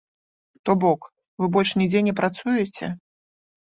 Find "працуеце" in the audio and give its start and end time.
2.25-2.95